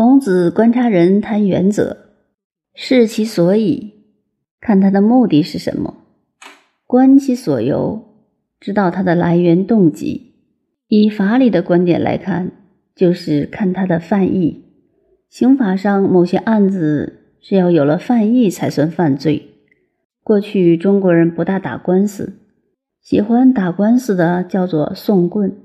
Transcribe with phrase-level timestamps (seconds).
[0.00, 1.96] 孔子观察人谈原则，
[2.72, 3.94] 视其所以，
[4.60, 5.92] 看他的目的是什么；
[6.86, 8.04] 观其所由，
[8.60, 10.34] 知道他的来源动机。
[10.86, 12.52] 以法理的观点来看，
[12.94, 14.62] 就是看他的犯意。
[15.28, 19.48] 刑法上某些案子是要有了犯意才算犯罪。
[20.22, 22.38] 过去中国人不大打官司，
[23.02, 25.56] 喜欢打官司的叫做送棍。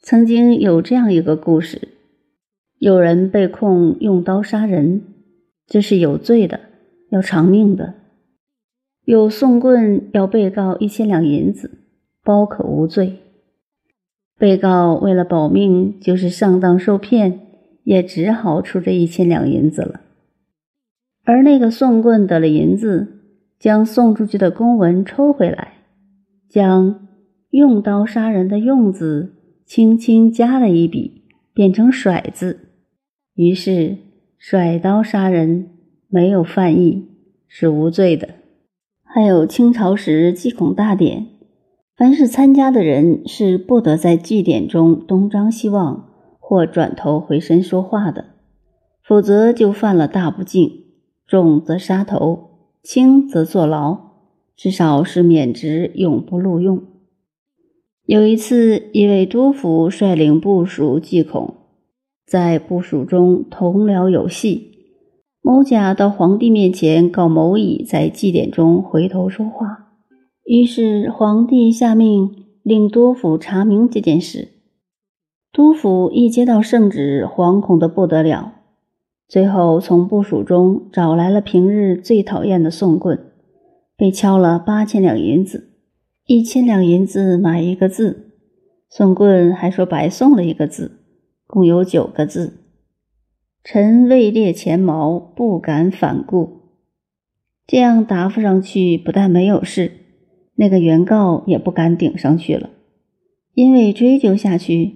[0.00, 1.99] 曾经有这样一个故事。
[2.80, 5.02] 有人被控用刀杀人，
[5.66, 6.60] 这是有罪的，
[7.10, 7.92] 要偿命的。
[9.04, 11.82] 有送棍要被告一千两银子，
[12.24, 13.18] 包可无罪。
[14.38, 17.40] 被告为了保命，就是上当受骗，
[17.84, 20.00] 也只好出这一千两银子了。
[21.24, 23.08] 而那个送棍得了银子，
[23.58, 25.74] 将送出去的公文抽回来，
[26.48, 27.08] 将
[27.50, 29.34] 用刀杀人的“用”字
[29.66, 32.68] 轻轻加了一笔，变成“甩”字。
[33.40, 33.96] 于是
[34.36, 35.70] 甩刀杀人
[36.08, 37.08] 没有犯意，
[37.48, 38.28] 是无罪的。
[39.02, 41.26] 还有清朝时祭孔大典，
[41.96, 48.26] 凡是参加的人是不得在祭典中东张西望或转头回身说话的，
[49.02, 50.70] 否则就犯了大不敬，
[51.26, 52.50] 重则杀头，
[52.82, 53.98] 轻则坐牢，
[54.54, 56.82] 至少是免职，永不录用。
[58.04, 61.54] 有一次，一位督府率领部属祭孔。
[62.30, 64.70] 在部署中同僚有戏，
[65.42, 69.88] 某甲到皇帝面前告某乙在祭典中回头说话，
[70.44, 72.30] 于是皇帝下命
[72.62, 74.46] 令督府查明这件事。
[75.52, 78.52] 督府一接到圣旨，惶恐的不得了，
[79.26, 83.18] 最后从部署中找来了平日最讨厌的宋棍，
[83.96, 85.72] 被敲了八千两银子，
[86.26, 88.30] 一千两银子买一个字，
[88.88, 90.98] 宋棍还说白送了一个字。
[91.50, 92.60] 共有九个字
[93.64, 96.60] ：“臣位列前茅，不敢反顾。”
[97.66, 99.90] 这样答复上去，不但没有事，
[100.54, 102.70] 那个原告也不敢顶上去了，
[103.54, 104.92] 因为追究下去，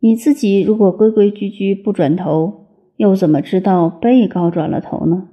[0.00, 5.28] 你自己如果规规矩矩不转头，又怎么知道被告转了头呢？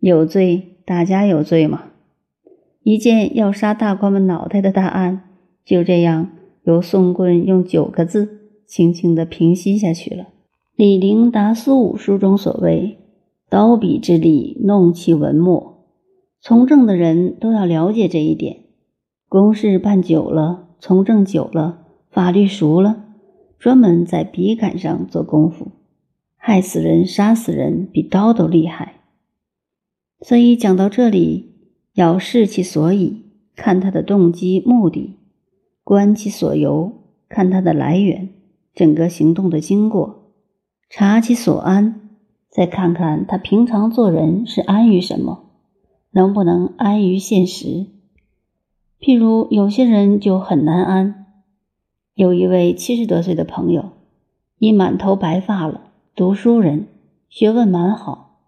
[0.00, 1.84] 有罪，大家有罪嘛！
[2.82, 5.22] 一件要杀大官们脑袋的大案，
[5.64, 6.32] 就这样
[6.64, 8.39] 由宋棍用九个字。
[8.70, 10.28] 轻轻地平息下去了。
[10.76, 12.98] 李陵达苏武书中所谓
[13.50, 15.88] “刀笔之力，弄其文墨”，
[16.40, 18.58] 从政的人都要了解这一点。
[19.28, 21.80] 公事办久了，从政久了，
[22.12, 23.06] 法律熟了，
[23.58, 25.72] 专门在笔杆上做功夫，
[26.36, 29.00] 害死人、杀死人比刀都厉害。
[30.20, 31.56] 所以讲到这里，
[31.94, 33.24] 要视其所以，
[33.56, 35.16] 看他的动机目的；
[35.82, 36.92] 观其所由，
[37.28, 38.28] 看他的来源。
[38.74, 40.32] 整个行动的经过，
[40.88, 42.08] 察其所安，
[42.48, 45.50] 再看看他平常做人是安于什么，
[46.12, 47.86] 能不能安于现实？
[49.00, 51.26] 譬如有些人就很难安。
[52.14, 53.92] 有一位七十多岁的朋友，
[54.58, 56.86] 已满头白发了，读书人，
[57.30, 58.40] 学问蛮好，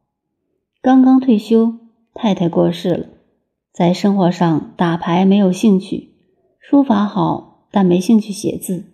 [0.83, 1.77] 刚刚退休，
[2.13, 3.07] 太太过世了，
[3.73, 6.11] 在生活上打牌没有兴趣，
[6.61, 8.92] 书法好，但没兴趣写字。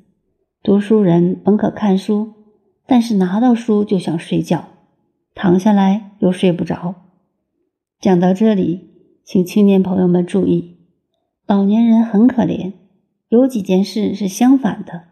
[0.61, 2.33] 读书人本可看书，
[2.85, 4.71] 但是拿到书就想睡觉，
[5.33, 6.97] 躺下来又睡不着。
[8.01, 8.91] 讲到这里，
[9.25, 10.79] 请青年朋友们注意，
[11.47, 12.73] 老年人很可怜，
[13.29, 15.05] 有几件事是相反的：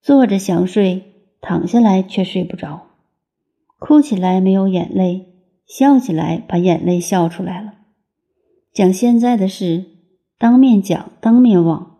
[0.00, 1.02] 坐着想睡，
[1.42, 2.88] 躺下来却睡不着；
[3.78, 5.26] 哭起来没有眼泪，
[5.66, 7.74] 笑起来把眼泪笑出来了。
[8.72, 9.84] 讲现在的事，
[10.38, 11.98] 当面讲，当面忘；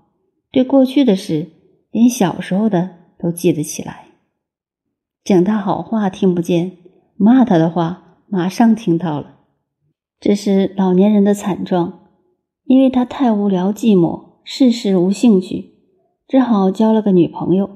[0.50, 1.50] 对过去的事。
[1.98, 4.12] 连小时候的都记得起来，
[5.24, 6.76] 讲他好话听不见，
[7.16, 9.40] 骂他的话马上听到了。
[10.20, 12.08] 这是老年人的惨状，
[12.66, 15.74] 因为他太无聊寂寞，事事无兴趣，
[16.28, 17.68] 只好交了个女朋友。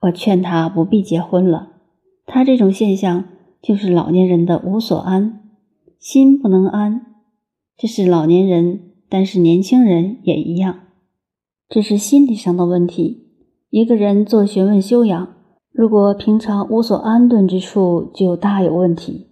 [0.00, 1.74] 我劝他不必结婚了。
[2.26, 3.24] 他这种现象
[3.62, 5.48] 就是老年人的无所安，
[6.00, 7.14] 心不能安。
[7.76, 10.88] 这是老年人，但是年轻人也一样，
[11.68, 13.22] 这是心理上的问题。
[13.76, 15.34] 一个人做学问修养，
[15.72, 19.30] 如果平常无所安顿之处，就大有问题。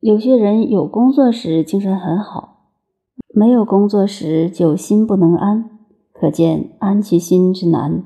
[0.00, 2.72] 有些人有工作时精神很好，
[3.32, 5.70] 没有工作时就心不能安，
[6.12, 8.02] 可见安其心之难。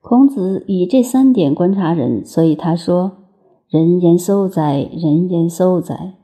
[0.00, 3.18] 孔子以这三点观察人，所以他说
[3.70, 6.14] ：“人言搜哉，人言搜哉。”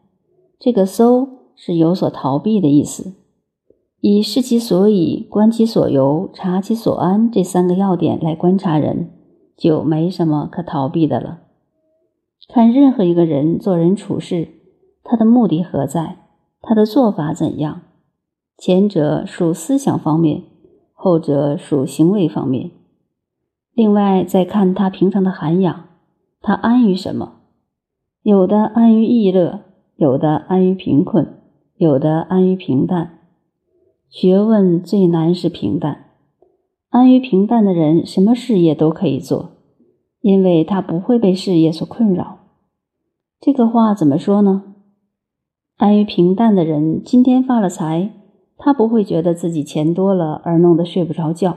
[0.58, 3.12] 这个“搜”是有所逃避的意思。
[4.06, 9.08] 以视其所以、观其所由、察其所安这三个要点来观察人，
[9.56, 11.38] 就没什么可逃避的了。
[12.46, 14.48] 看任何一个人做人处事，
[15.02, 16.18] 他的目的何在？
[16.60, 17.80] 他的做法怎样？
[18.58, 20.42] 前者属思想方面，
[20.92, 22.72] 后者属行为方面。
[23.72, 25.84] 另外，再看他平常的涵养，
[26.42, 27.36] 他安于什么？
[28.22, 29.60] 有的安于逸乐，
[29.96, 31.38] 有的安于贫困，
[31.78, 33.20] 有的安于平淡。
[34.16, 36.04] 学问最难是平淡。
[36.88, 39.56] 安于平淡的人，什么事业都可以做，
[40.20, 42.38] 因为他不会被事业所困扰。
[43.40, 44.76] 这个话怎么说呢？
[45.78, 48.12] 安于平淡的人，今天发了财，
[48.56, 51.50] 他不会觉得自己钱多了而弄得睡不着觉；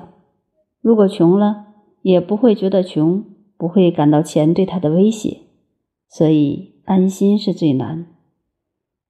[0.82, 1.68] 如果穷了，
[2.02, 3.24] 也不会觉得穷，
[3.56, 5.42] 不会感到钱对他的威胁。
[6.10, 8.08] 所以，安心是最难。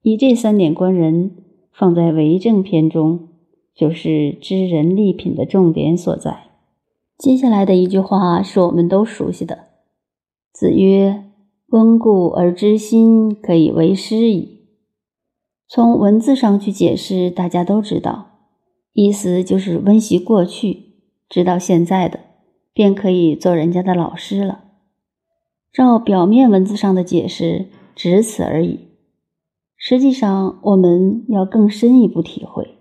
[0.01, 1.31] 以这三点观人，
[1.71, 3.26] 放在为政篇中，
[3.77, 6.47] 就是知人立品的重点所在。
[7.15, 9.65] 接下来的一句话是我们都熟悉的
[10.51, 11.25] ：“子曰，
[11.67, 14.61] 温故而知新，可以为师矣。”
[15.69, 18.39] 从文字上去解释，大家都知道，
[18.93, 20.95] 意思就是温习过去，
[21.29, 22.21] 知道现在的，
[22.73, 24.63] 便可以做人家的老师了。
[25.71, 28.79] 照表面文字上的解释，只此而已。
[29.75, 32.76] 实际上，我们要更深一步体会。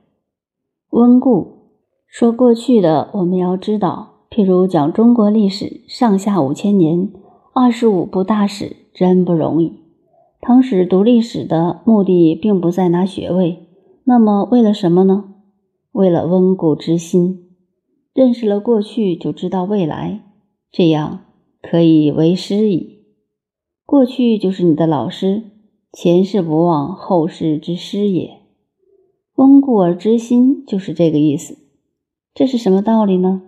[0.90, 1.72] 温故
[2.06, 7.10] 说过去的，我们要知道，譬如讲中国历史上下五千年，
[7.52, 9.72] 二十五部大史，真不容易。
[10.40, 13.66] 唐史读历史的目的并不在拿学位，
[14.04, 15.34] 那么为了什么呢？
[15.90, 17.50] 为了温故知新，
[18.14, 20.22] 认识了过去就知道未来，
[20.70, 21.24] 这样
[21.60, 23.00] 可以为师矣。
[23.84, 25.42] 过去就是你的老师，
[25.92, 28.45] 前世不忘，后世之师也。
[29.36, 31.58] 温故而知新就是这个意思。
[32.34, 33.42] 这是什么道理呢？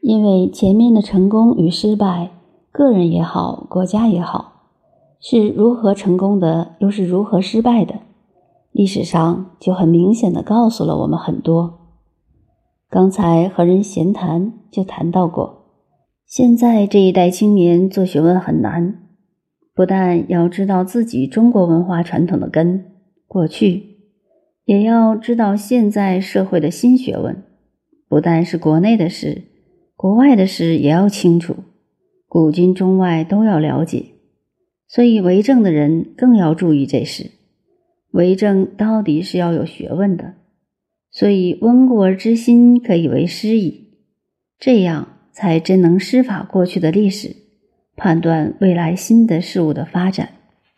[0.00, 2.30] 因为前面的成功与失败，
[2.72, 4.52] 个人也好，国家也好。
[5.20, 8.00] 是如何成功的，又是如何失败的？
[8.72, 11.78] 历史上就很明显的告诉了我们很多。
[12.90, 15.64] 刚才和人闲谈就谈到过，
[16.26, 19.02] 现在这一代青年做学问很难，
[19.74, 22.84] 不但要知道自己中国文化传统的根
[23.26, 23.95] 过去，
[24.66, 27.42] 也要知道现在社会的新学问，
[28.08, 29.44] 不但是国内的事，
[29.96, 31.56] 国外的事也要清楚，
[32.28, 34.06] 古今中外都要了解。
[34.88, 37.30] 所以，为政的人更要注意这事。
[38.10, 40.34] 为政到底是要有学问的，
[41.10, 43.88] 所以温故而知新可以为师矣。
[44.58, 47.36] 这样才真能施法过去的历史，
[47.94, 50.30] 判断未来新的事物的发展。